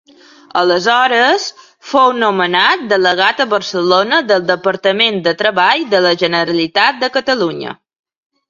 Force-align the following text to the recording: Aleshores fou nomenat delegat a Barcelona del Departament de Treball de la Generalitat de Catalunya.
Aleshores 0.59 1.43
fou 1.89 2.13
nomenat 2.23 2.87
delegat 2.93 3.43
a 3.45 3.47
Barcelona 3.53 4.23
del 4.33 4.49
Departament 4.49 5.23
de 5.29 5.37
Treball 5.43 5.87
de 5.93 6.03
la 6.07 6.15
Generalitat 6.25 7.03
de 7.05 7.13
Catalunya. 7.21 7.77